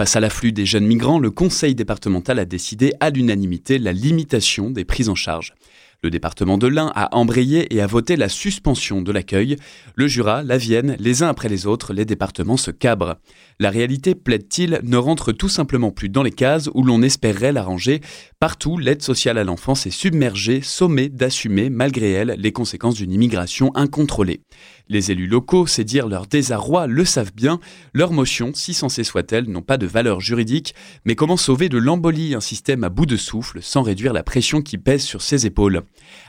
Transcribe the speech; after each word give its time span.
Face 0.00 0.14
à 0.14 0.20
l'afflux 0.20 0.52
des 0.52 0.64
jeunes 0.64 0.86
migrants, 0.86 1.18
le 1.18 1.32
conseil 1.32 1.74
départemental 1.74 2.38
a 2.38 2.44
décidé 2.44 2.92
à 3.00 3.10
l'unanimité 3.10 3.80
la 3.80 3.92
limitation 3.92 4.70
des 4.70 4.84
prises 4.84 5.08
en 5.08 5.16
charge. 5.16 5.54
Le 6.00 6.10
département 6.10 6.58
de 6.58 6.68
l'Ain 6.68 6.92
a 6.94 7.16
embrayé 7.16 7.74
et 7.74 7.80
a 7.80 7.88
voté 7.88 8.14
la 8.14 8.28
suspension 8.28 9.02
de 9.02 9.10
l'accueil. 9.10 9.56
Le 9.96 10.06
Jura, 10.06 10.44
la 10.44 10.56
Vienne, 10.56 10.94
les 11.00 11.24
uns 11.24 11.28
après 11.28 11.48
les 11.48 11.66
autres, 11.66 11.92
les 11.92 12.04
départements 12.04 12.56
se 12.56 12.70
cabrent. 12.70 13.16
La 13.58 13.70
réalité, 13.70 14.14
plaide-t-il, 14.14 14.78
ne 14.84 14.96
rentre 14.96 15.32
tout 15.32 15.48
simplement 15.48 15.90
plus 15.90 16.08
dans 16.08 16.22
les 16.22 16.30
cases 16.30 16.70
où 16.72 16.84
l'on 16.84 17.02
espérerait 17.02 17.50
la 17.50 17.64
ranger. 17.64 18.00
Partout, 18.38 18.78
l'aide 18.78 19.02
sociale 19.02 19.38
à 19.38 19.42
l'enfance 19.42 19.88
est 19.88 19.90
submergée, 19.90 20.60
sommée 20.62 21.08
d'assumer, 21.08 21.68
malgré 21.68 22.12
elle, 22.12 22.36
les 22.38 22.52
conséquences 22.52 22.94
d'une 22.94 23.12
immigration 23.12 23.74
incontrôlée. 23.74 24.42
Les 24.88 25.10
élus 25.10 25.26
locaux, 25.26 25.66
c'est 25.66 25.82
dire 25.82 26.06
leur 26.06 26.28
désarroi, 26.28 26.86
le 26.86 27.04
savent 27.04 27.34
bien. 27.34 27.58
Leurs 27.92 28.12
motions, 28.12 28.52
si 28.54 28.72
sensées 28.72 29.02
soient-elles, 29.02 29.50
n'ont 29.50 29.62
pas 29.62 29.76
de 29.76 29.86
valeur 29.86 30.20
juridique. 30.20 30.76
Mais 31.04 31.16
comment 31.16 31.36
sauver 31.36 31.68
de 31.68 31.76
l'embolie 31.76 32.36
un 32.36 32.40
système 32.40 32.84
à 32.84 32.88
bout 32.88 33.04
de 33.04 33.16
souffle 33.16 33.58
sans 33.62 33.82
réduire 33.82 34.12
la 34.12 34.22
pression 34.22 34.62
qui 34.62 34.78
pèse 34.78 35.02
sur 35.02 35.22
ses 35.22 35.44
épaules? 35.44 35.82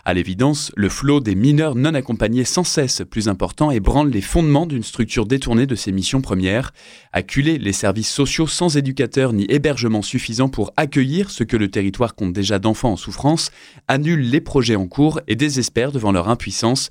À 0.06 0.14
l'évidence, 0.14 0.72
le 0.76 0.90
flot 0.90 1.20
des 1.20 1.36
mineurs 1.36 1.76
non 1.76 1.94
accompagnés 1.94 2.46
sans 2.46 2.64
cesse 2.64 3.04
plus 3.10 3.28
important 3.28 3.70
ébranle 3.70 4.10
les 4.10 4.22
fondements 4.22 4.66
d'une 4.66 4.84
structure 4.84 5.26
détournée 5.26 5.68
de 5.68 5.76
ses 5.76 5.92
missions 5.92 6.22
premières. 6.22 6.72
Acculer 7.14 7.58
les 7.58 7.74
services 7.74 8.10
sociaux 8.10 8.48
sans 8.48 8.78
éducateurs 8.78 9.34
ni 9.34 9.46
hébergement 9.50 10.02
suffisant 10.02 10.50
pour 10.50 10.74
accueillir 10.78 11.30
ce 11.30 11.44
que 11.44 11.58
le 11.58 11.70
territoire 11.70 12.16
compte 12.16 12.34
déjà 12.34 12.60
d'enfants 12.60 12.94
en 12.94 12.98
souffrance, 12.98 13.52
annule 13.88 14.22
les 14.22 14.42
projets 14.42 14.76
en 14.76 14.88
cours 14.88 15.20
et 15.28 15.36
désespère 15.36 15.92
devant 15.92 16.12
leur 16.12 16.30
impuissance. 16.30 16.90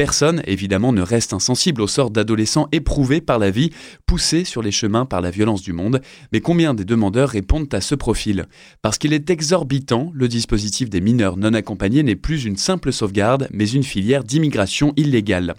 Personne, 0.00 0.40
évidemment, 0.46 0.94
ne 0.94 1.02
reste 1.02 1.34
insensible 1.34 1.82
au 1.82 1.86
sort 1.86 2.10
d'adolescents 2.10 2.68
éprouvés 2.72 3.20
par 3.20 3.38
la 3.38 3.50
vie, 3.50 3.68
poussés 4.06 4.46
sur 4.46 4.62
les 4.62 4.70
chemins 4.70 5.04
par 5.04 5.20
la 5.20 5.30
violence 5.30 5.60
du 5.60 5.74
monde, 5.74 6.00
mais 6.32 6.40
combien 6.40 6.72
des 6.72 6.86
demandeurs 6.86 7.28
répondent 7.28 7.68
à 7.74 7.82
ce 7.82 7.94
profil? 7.94 8.46
Parce 8.80 8.96
qu'il 8.96 9.12
est 9.12 9.28
exorbitant, 9.28 10.10
le 10.14 10.26
dispositif 10.26 10.88
des 10.88 11.02
mineurs 11.02 11.36
non 11.36 11.52
accompagnés 11.52 12.02
n'est 12.02 12.16
plus 12.16 12.46
une 12.46 12.56
simple 12.56 12.94
sauvegarde, 12.94 13.46
mais 13.52 13.68
une 13.68 13.82
filière 13.82 14.24
d'immigration 14.24 14.94
illégale. 14.96 15.54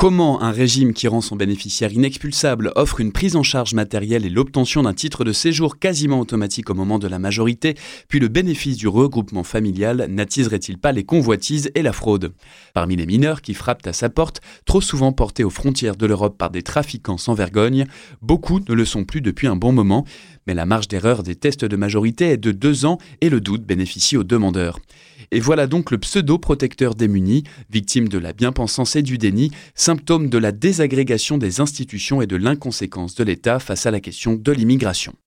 Comment 0.00 0.40
un 0.40 0.50
régime 0.50 0.94
qui 0.94 1.08
rend 1.08 1.20
son 1.20 1.36
bénéficiaire 1.36 1.92
inexpulsable 1.92 2.72
offre 2.74 3.00
une 3.00 3.12
prise 3.12 3.36
en 3.36 3.42
charge 3.42 3.74
matérielle 3.74 4.24
et 4.24 4.30
l'obtention 4.30 4.84
d'un 4.84 4.94
titre 4.94 5.24
de 5.24 5.32
séjour 5.34 5.78
quasiment 5.78 6.20
automatique 6.20 6.70
au 6.70 6.74
moment 6.74 6.98
de 6.98 7.06
la 7.06 7.18
majorité, 7.18 7.74
puis 8.08 8.18
le 8.18 8.28
bénéfice 8.28 8.78
du 8.78 8.88
regroupement 8.88 9.44
familial 9.44 10.06
n'attiserait-il 10.08 10.78
pas 10.78 10.92
les 10.92 11.04
convoitises 11.04 11.70
et 11.74 11.82
la 11.82 11.92
fraude? 11.92 12.32
Parmi 12.72 12.96
les 12.96 13.04
mineurs 13.04 13.42
qui 13.42 13.52
frappent 13.52 13.86
à 13.86 13.92
sa 13.92 14.08
porte, 14.08 14.40
trop 14.64 14.80
souvent 14.80 15.12
portés 15.12 15.44
aux 15.44 15.50
frontières 15.50 15.96
de 15.96 16.06
l'Europe 16.06 16.38
par 16.38 16.48
des 16.48 16.62
trafiquants 16.62 17.18
sans 17.18 17.34
vergogne, 17.34 17.84
beaucoup 18.22 18.58
ne 18.58 18.72
le 18.72 18.86
sont 18.86 19.04
plus 19.04 19.20
depuis 19.20 19.48
un 19.48 19.56
bon 19.56 19.72
moment, 19.72 20.06
mais 20.46 20.54
la 20.54 20.64
marge 20.64 20.88
d'erreur 20.88 21.22
des 21.22 21.36
tests 21.36 21.66
de 21.66 21.76
majorité 21.76 22.30
est 22.30 22.38
de 22.38 22.52
deux 22.52 22.86
ans 22.86 22.96
et 23.20 23.28
le 23.28 23.42
doute 23.42 23.66
bénéficie 23.66 24.16
aux 24.16 24.24
demandeurs. 24.24 24.78
Et 25.32 25.38
voilà 25.38 25.66
donc 25.68 25.92
le 25.92 25.98
pseudo-protecteur 25.98 26.94
démuni, 26.96 27.44
victime 27.70 28.08
de 28.08 28.18
la 28.18 28.32
bien-pensance 28.32 28.96
et 28.96 29.02
du 29.02 29.16
déni, 29.16 29.52
symptôme 29.74 30.28
de 30.28 30.38
la 30.38 30.50
désagrégation 30.50 31.38
des 31.38 31.60
institutions 31.60 32.20
et 32.20 32.26
de 32.26 32.36
l'inconséquence 32.36 33.14
de 33.14 33.22
l'État 33.22 33.60
face 33.60 33.86
à 33.86 33.92
la 33.92 34.00
question 34.00 34.34
de 34.34 34.52
l'immigration. 34.52 35.14